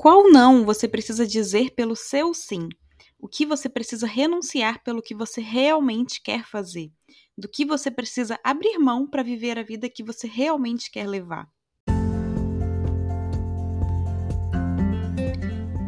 [0.00, 2.70] Qual não você precisa dizer pelo seu sim?
[3.18, 6.90] O que você precisa renunciar pelo que você realmente quer fazer?
[7.36, 11.46] Do que você precisa abrir mão para viver a vida que você realmente quer levar?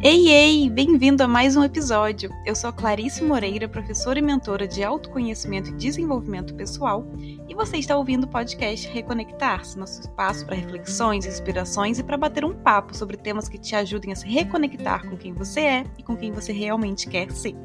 [0.05, 0.69] Ei, ei!
[0.69, 2.29] Bem-vindo a mais um episódio.
[2.45, 7.07] Eu sou Clarice Moreira, professora e mentora de autoconhecimento e desenvolvimento pessoal,
[7.47, 12.43] e você está ouvindo o podcast Reconectar-se, nosso espaço para reflexões, inspirações e para bater
[12.43, 16.03] um papo sobre temas que te ajudem a se reconectar com quem você é e
[16.03, 17.55] com quem você realmente quer ser.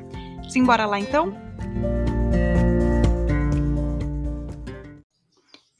[0.48, 1.36] Simbora lá então?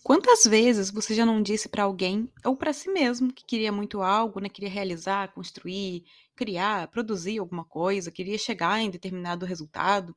[0.02, 4.02] Quantas vezes você já não disse para alguém ou para si mesmo que queria muito
[4.02, 6.02] algo, né, queria realizar, construir,
[6.38, 10.16] criar, produzir alguma coisa, queria chegar em determinado resultado,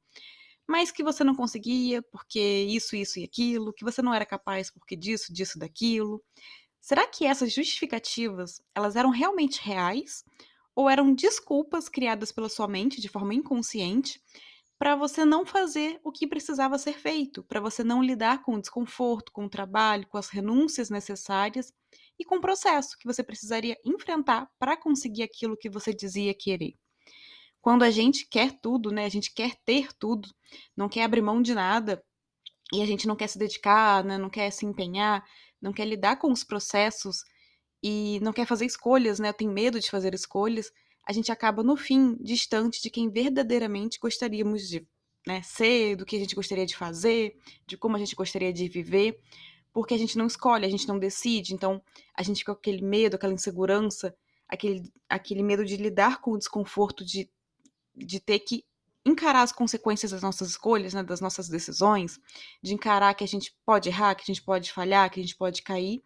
[0.68, 4.70] mas que você não conseguia porque isso, isso e aquilo, que você não era capaz
[4.70, 6.24] porque disso, disso, daquilo.
[6.80, 10.24] Será que essas justificativas, elas eram realmente reais
[10.76, 14.22] ou eram desculpas criadas pela sua mente de forma inconsciente
[14.78, 18.62] para você não fazer o que precisava ser feito, para você não lidar com o
[18.62, 21.74] desconforto, com o trabalho, com as renúncias necessárias
[22.22, 26.76] e com o processo que você precisaria enfrentar para conseguir aquilo que você dizia querer.
[27.60, 29.06] Quando a gente quer tudo, né?
[29.06, 30.30] A gente quer ter tudo,
[30.78, 32.04] não quer abrir mão de nada
[32.72, 35.26] e a gente não quer se dedicar, né, não quer se empenhar,
[35.60, 37.24] não quer lidar com os processos
[37.84, 39.34] e não quer fazer escolhas, né?
[39.34, 40.72] Tem medo de fazer escolhas,
[41.04, 44.88] a gente acaba no fim distante de quem verdadeiramente gostaríamos de
[45.26, 48.68] né, ser, do que a gente gostaria de fazer, de como a gente gostaria de
[48.68, 49.20] viver
[49.74, 51.82] porque a gente não escolhe, a gente não decide, então
[52.16, 54.16] a gente fica com aquele medo, aquela insegurança,
[54.48, 57.30] aquele, aquele medo de lidar com o desconforto de,
[57.96, 58.66] de ter que
[59.06, 62.20] encarar as consequências das nossas escolhas, né, das nossas decisões,
[62.62, 65.36] de encarar que a gente pode errar, que a gente pode falhar, que a gente
[65.36, 66.02] pode cair.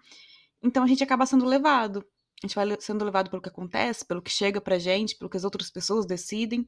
[0.64, 2.06] Então a gente acaba sendo levado.
[2.44, 5.38] A gente vai sendo levado pelo que acontece, pelo que chega pra gente, pelo que
[5.38, 6.68] as outras pessoas decidem,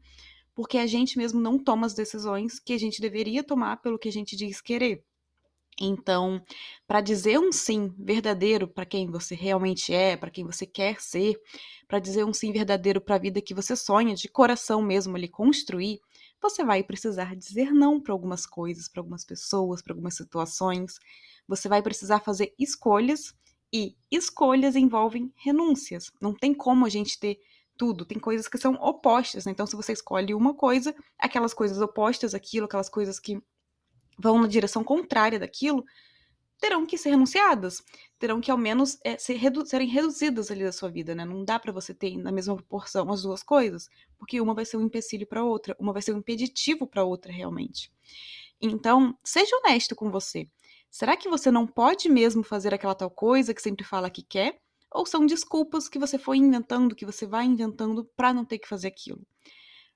[0.56, 4.10] porque a gente mesmo não toma as decisões que a gente deveria tomar pelo que
[4.10, 5.04] a gente diz querer.
[5.80, 6.42] Então,
[6.88, 11.40] para dizer um sim verdadeiro para quem você realmente é, para quem você quer ser,
[11.88, 15.28] para dizer um sim verdadeiro para a vida que você sonha de coração mesmo ali
[15.28, 16.00] construir,
[16.42, 20.96] você vai precisar dizer não para algumas coisas, para algumas pessoas, para algumas situações.
[21.48, 23.34] Você vai precisar fazer escolhas
[23.72, 26.12] e escolhas envolvem renúncias.
[26.22, 27.40] Não tem como a gente ter
[27.78, 29.46] tudo, tem coisas que são opostas.
[29.46, 29.52] Né?
[29.52, 33.42] Então, se você escolhe uma coisa, aquelas coisas opostas àquilo, aquelas coisas que
[34.18, 35.86] vão na direção contrária daquilo,
[36.60, 37.84] terão que ser renunciadas,
[38.20, 41.24] terão que ao menos é, ser redu serem reduzidas ali da sua vida, né?
[41.24, 44.78] Não dá para você ter na mesma proporção as duas coisas, porque uma vai ser
[44.78, 47.92] um empecilho para outra, uma vai ser um impeditivo para outra realmente.
[48.60, 50.48] Então, seja honesto com você.
[50.90, 54.60] Será que você não pode mesmo fazer aquela tal coisa que sempre fala que quer?
[54.92, 58.68] Ou são desculpas que você foi inventando, que você vai inventando para não ter que
[58.68, 59.22] fazer aquilo?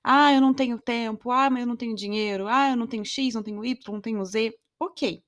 [0.04, 1.30] Ah, eu não tenho tempo.
[1.30, 2.46] Ah, mas eu não tenho dinheiro.
[2.48, 4.52] Ah, eu não tenho X, não tenho Y, não tenho Z.
[4.80, 5.22] Ok.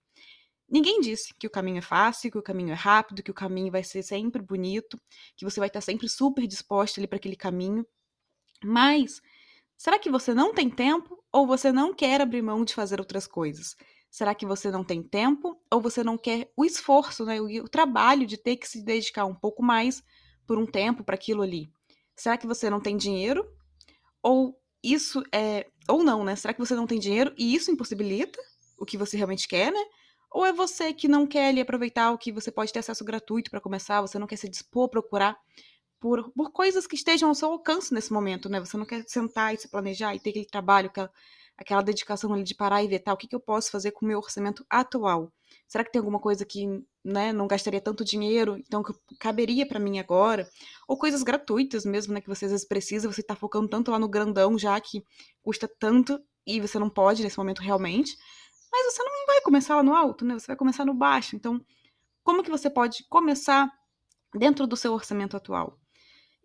[0.69, 3.71] Ninguém disse que o caminho é fácil, que o caminho é rápido, que o caminho
[3.73, 4.99] vai ser sempre bonito,
[5.37, 7.87] que você vai estar sempre super disposto ali para aquele caminho.
[8.65, 9.21] Mas
[9.77, 13.27] será que você não tem tempo ou você não quer abrir mão de fazer outras
[13.27, 13.77] coisas?
[14.11, 18.27] Será que você não tem tempo ou você não quer o esforço, né, o trabalho
[18.27, 20.03] de ter que se dedicar um pouco mais
[20.47, 21.71] por um tempo para aquilo ali?
[22.17, 23.45] Será que você não tem dinheiro
[24.23, 24.59] ou
[24.93, 25.67] isso é.
[25.89, 26.37] Ou não, né?
[26.37, 28.39] Será que você não tem dinheiro e isso impossibilita
[28.79, 29.85] o que você realmente quer, né?
[30.31, 33.51] Ou é você que não quer ali aproveitar o que você pode ter acesso gratuito
[33.51, 35.37] para começar, você não quer se dispor a procurar
[36.01, 38.61] por, por coisas que estejam ao seu alcance nesse momento, né?
[38.61, 41.11] Você não quer sentar e se planejar e ter aquele trabalho, aquela,
[41.57, 44.05] aquela dedicação ali de parar e ver, tá, o que, que eu posso fazer com
[44.05, 45.33] o meu orçamento atual?
[45.67, 49.79] Será que tem alguma coisa que né, não gastaria tanto dinheiro, então que caberia para
[49.79, 50.49] mim agora?
[50.89, 53.99] Ou coisas gratuitas mesmo, né, que você às vezes precisa, você tá focando tanto lá
[53.99, 55.05] no grandão já que
[55.43, 58.17] custa tanto e você não pode nesse momento realmente,
[58.73, 60.35] mas você não vai começar lá no alto, né?
[60.35, 61.37] Você vai começar no baixo.
[61.37, 61.65] Então,
[62.25, 63.71] como que você pode começar
[64.35, 65.79] dentro do seu orçamento atual?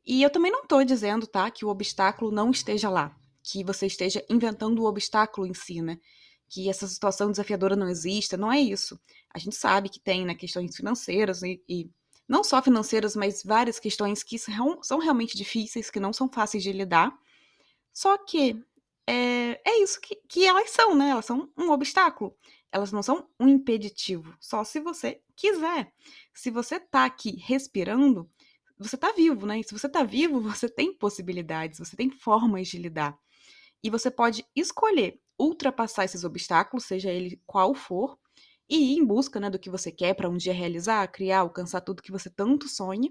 [0.05, 3.15] E eu também não estou dizendo, tá, que o obstáculo não esteja lá
[3.51, 5.99] que você esteja inventando o obstáculo em si, né?
[6.49, 8.99] Que essa situação desafiadora não exista, não é isso.
[9.29, 11.89] A gente sabe que tem né, questões financeiras e, e
[12.27, 16.63] não só financeiras, mas várias questões que são, são realmente difíceis, que não são fáceis
[16.63, 17.17] de lidar.
[17.93, 18.61] Só que
[19.07, 21.09] é, é isso que, que elas são, né?
[21.09, 22.35] Elas são um obstáculo.
[22.71, 25.91] Elas não são um impeditivo, só se você quiser.
[26.31, 28.29] Se você tá aqui respirando,
[28.77, 29.59] você tá vivo, né?
[29.59, 33.17] E se você tá vivo, você tem possibilidades, você tem formas de lidar.
[33.83, 38.17] E você pode escolher ultrapassar esses obstáculos, seja ele qual for,
[38.69, 41.81] e ir em busca né, do que você quer para um dia realizar, criar, alcançar
[41.81, 43.09] tudo que você tanto sonha.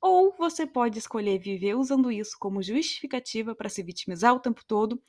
[0.00, 5.02] ou você pode escolher viver usando isso como justificativa para se vitimizar o tempo todo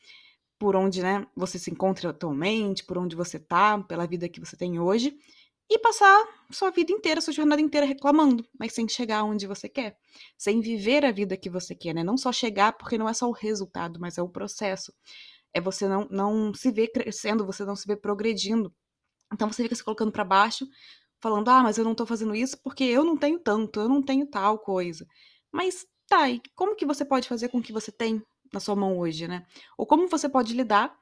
[0.60, 4.56] por onde né, você se encontra atualmente, por onde você tá, pela vida que você
[4.58, 5.18] tem hoje,
[5.70, 9.98] e passar sua vida inteira, sua jornada inteira reclamando, mas sem chegar onde você quer,
[10.38, 12.04] sem viver a vida que você quer, né?
[12.04, 14.94] Não só chegar, porque não é só o resultado, mas é o processo.
[15.56, 18.74] É você não, não se ver crescendo, você não se ver progredindo.
[19.34, 20.68] Então você fica se colocando para baixo,
[21.22, 24.02] falando: "Ah, mas eu não tô fazendo isso porque eu não tenho tanto, eu não
[24.04, 25.06] tenho tal coisa".
[25.52, 28.22] Mas tá, e como que você pode fazer com o que você tem
[28.54, 29.46] na sua mão hoje, né?
[29.78, 30.96] Ou como você pode lidar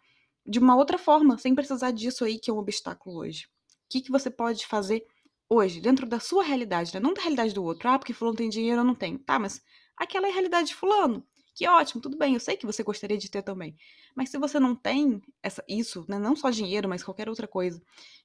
[0.45, 3.45] de uma outra forma, sem precisar disso aí que é um obstáculo hoje.
[3.85, 5.05] O que, que você pode fazer
[5.49, 6.99] hoje, dentro da sua realidade, né?
[6.99, 7.87] Não da realidade do outro.
[7.89, 9.19] Ah, porque fulano tem dinheiro, eu não tenho.
[9.19, 9.61] Tá, mas
[9.97, 11.25] aquela é a realidade de fulano.
[11.55, 13.75] Que ótimo, tudo bem, eu sei que você gostaria de ter também.
[14.15, 16.17] Mas se você não tem essa, isso, né?
[16.17, 17.81] não só dinheiro, mas qualquer outra coisa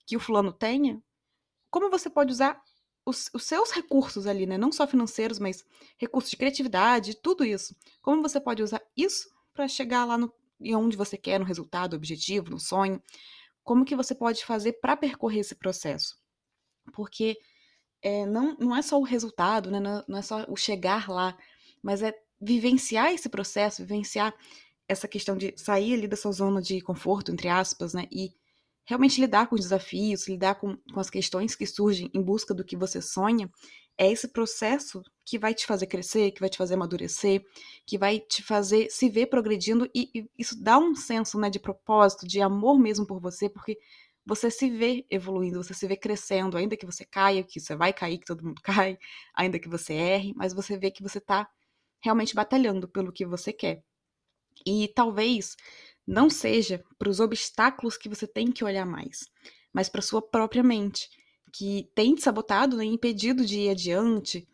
[0.07, 1.03] que o fulano tenha,
[1.71, 2.63] como você pode usar
[3.05, 4.59] os, os, seus recursos ali, né?
[4.59, 5.65] Não só financeiros, mas
[5.99, 7.75] recursos de criatividade, tudo isso.
[8.03, 11.97] Como você pode usar isso para chegar lá no, em onde você quer, no resultado,
[11.97, 13.03] objetivo, no sonho?
[13.63, 16.19] Como que você pode fazer para percorrer esse processo?
[16.93, 17.39] Porque
[18.03, 19.81] é, não, não é só o resultado, né?
[19.81, 21.37] Não, não é só o chegar lá,
[21.83, 24.35] mas é vivenciar esse processo, vivenciar
[24.89, 28.07] essa questão de sair ali da sua zona de conforto, entre aspas, né?
[28.11, 28.31] E
[28.87, 32.65] realmente lidar com os desafios, lidar com, com as questões que surgem em busca do
[32.65, 33.51] que você sonha,
[33.99, 37.45] é esse processo que vai te fazer crescer, que vai te fazer amadurecer,
[37.85, 41.59] que vai te fazer se ver progredindo e, e isso dá um senso né, de
[41.59, 43.77] propósito, de amor mesmo por você, porque
[44.25, 47.93] você se vê evoluindo, você se vê crescendo, ainda que você caia, que você vai
[47.93, 48.97] cair, que todo mundo cai,
[49.35, 51.49] ainda que você erre, mas você vê que você está
[52.01, 53.83] realmente batalhando pelo que você quer.
[54.67, 55.57] E talvez
[56.07, 59.21] não seja para os obstáculos que você tem que olhar mais,
[59.73, 61.09] mas para sua própria mente,
[61.53, 64.47] que tem te sabotado, né, impedido de ir adiante,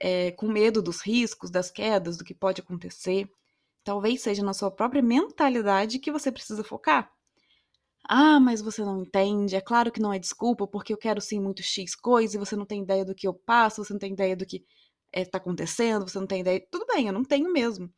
[0.00, 3.30] é, com medo dos riscos, das quedas, do que pode acontecer.
[3.84, 7.10] Talvez seja na sua própria mentalidade que você precisa focar.
[8.08, 9.56] Ah, mas você não entende.
[9.56, 12.56] É claro que não é desculpa, porque eu quero sim muito X coisa e você
[12.56, 14.64] não tem ideia do que eu passo, você não tem ideia do que
[15.12, 16.66] é, tá acontecendo, você não tem ideia.
[16.70, 17.92] Tudo bem, eu não tenho mesmo.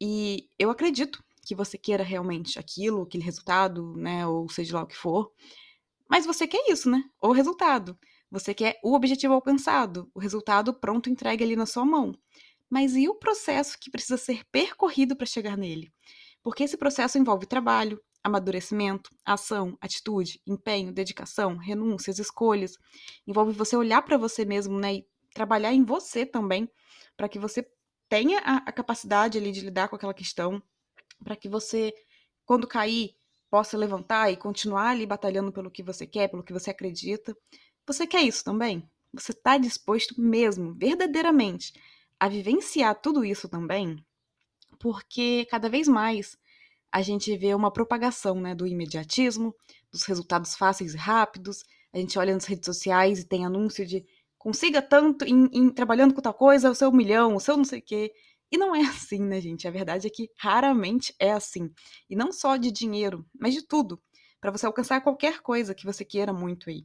[0.00, 4.86] E eu acredito que você queira realmente aquilo, aquele resultado, né, ou seja lá o
[4.86, 5.32] que for.
[6.08, 7.02] Mas você quer isso, né?
[7.20, 7.98] O resultado.
[8.30, 12.14] Você quer o objetivo alcançado, o resultado pronto entregue ali na sua mão.
[12.70, 15.92] Mas e o processo que precisa ser percorrido para chegar nele?
[16.42, 22.72] Porque esse processo envolve trabalho, amadurecimento, ação, atitude, empenho, dedicação, renúncias, escolhas.
[23.26, 26.70] Envolve você olhar para você mesmo, né, e trabalhar em você também,
[27.16, 27.66] para que você
[28.08, 30.62] tenha a, a capacidade ali de lidar com aquela questão,
[31.24, 31.94] para que você,
[32.44, 33.16] quando cair,
[33.50, 37.36] possa levantar e continuar ali batalhando pelo que você quer, pelo que você acredita.
[37.86, 38.88] Você quer isso também?
[39.12, 41.74] Você está disposto mesmo, verdadeiramente,
[42.18, 44.02] a vivenciar tudo isso também?
[44.78, 46.36] Porque cada vez mais
[46.90, 49.54] a gente vê uma propagação né, do imediatismo,
[49.90, 51.64] dos resultados fáceis e rápidos.
[51.92, 54.04] A gente olha nas redes sociais e tem anúncio de
[54.42, 57.78] consiga tanto em, em trabalhando com tal coisa, o seu milhão, o seu não sei
[57.78, 58.12] o quê.
[58.50, 59.68] E não é assim, né, gente?
[59.68, 61.70] A verdade é que raramente é assim.
[62.10, 64.02] E não só de dinheiro, mas de tudo.
[64.40, 66.84] Para você alcançar qualquer coisa que você queira muito aí.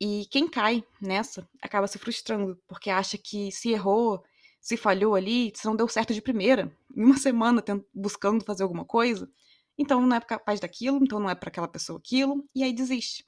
[0.00, 4.24] E quem cai nessa acaba se frustrando, porque acha que se errou,
[4.60, 7.62] se falhou ali, se não deu certo de primeira, em uma semana
[7.94, 9.30] buscando fazer alguma coisa,
[9.78, 13.24] então não é capaz daquilo, então não é para aquela pessoa aquilo, e aí desiste.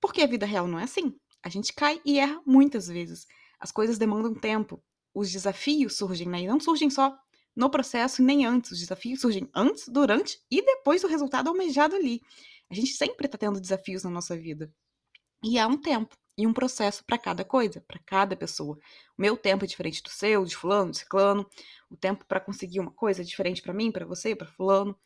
[0.00, 1.18] Porque a vida real não é assim.
[1.42, 3.26] A gente cai e erra muitas vezes.
[3.58, 4.82] As coisas demandam tempo
[5.18, 6.42] os desafios surgem, né?
[6.42, 7.16] E não surgem só
[7.56, 8.70] no processo nem antes.
[8.70, 12.20] Os desafios surgem antes, durante e depois do resultado almejado ali.
[12.70, 14.72] A gente sempre está tendo desafios na nossa vida.
[15.42, 18.76] E há um tempo e um processo para cada coisa, para cada pessoa.
[19.16, 21.44] O meu tempo é diferente do seu, de fulano, de ciclano.
[21.90, 24.96] O tempo para conseguir uma coisa é diferente para mim, para você, para fulano.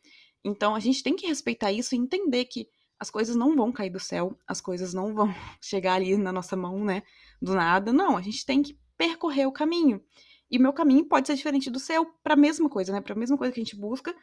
[0.44, 2.68] Então a gente tem que respeitar isso e entender que
[3.02, 5.26] as coisas não vão cair do céu, as coisas não vão
[5.60, 7.02] chegar ali na nossa mão, né,
[7.40, 7.92] do nada.
[7.92, 10.00] Não, a gente tem que percorrer o caminho.
[10.48, 13.00] E meu caminho pode ser diferente do seu para a mesma coisa, né?
[13.00, 14.14] Para a mesma coisa que a gente busca.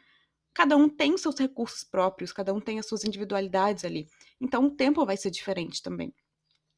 [0.54, 4.08] Cada um tem seus recursos próprios, cada um tem as suas individualidades ali.
[4.40, 6.14] Então o tempo vai ser diferente também.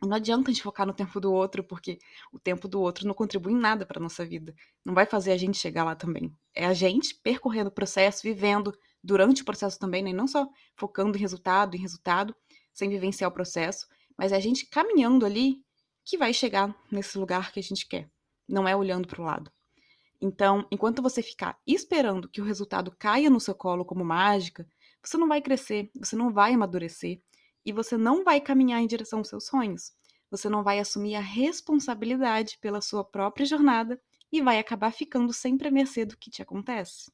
[0.05, 2.01] Não adianta a gente focar no tempo do outro, porque
[2.33, 4.53] o tempo do outro não contribui em nada para nossa vida.
[4.85, 6.35] Não vai fazer a gente chegar lá também.
[6.53, 10.13] É a gente percorrendo o processo, vivendo durante o processo também, né?
[10.13, 12.35] não só focando em resultado, em resultado,
[12.73, 15.63] sem vivenciar o processo, mas é a gente caminhando ali
[16.05, 18.09] que vai chegar nesse lugar que a gente quer.
[18.49, 19.51] Não é olhando para o lado.
[20.21, 24.67] Então, enquanto você ficar esperando que o resultado caia no seu colo como mágica,
[25.03, 27.21] você não vai crescer, você não vai amadurecer
[27.65, 29.93] e você não vai caminhar em direção aos seus sonhos.
[30.31, 35.69] Você não vai assumir a responsabilidade pela sua própria jornada e vai acabar ficando sempre
[35.69, 37.13] à mercê do que te acontece.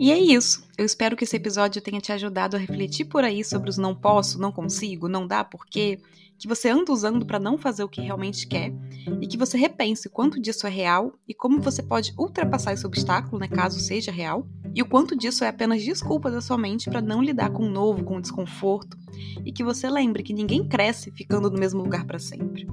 [0.00, 0.66] E é isso.
[0.78, 3.94] Eu espero que esse episódio tenha te ajudado a refletir por aí sobre os não
[3.94, 6.00] posso, não consigo, não dá, porquê,
[6.38, 8.72] que você anda usando para não fazer o que realmente quer
[9.20, 13.38] e que você repense quanto disso é real e como você pode ultrapassar esse obstáculo,
[13.38, 17.02] né, caso seja real, e o quanto disso é apenas desculpa da sua mente para
[17.02, 18.96] não lidar com o novo, com o desconforto,
[19.44, 22.66] e que você lembre que ninguém cresce ficando no mesmo lugar para sempre.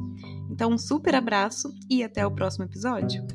[0.49, 3.27] Então, um super abraço e até o próximo episódio.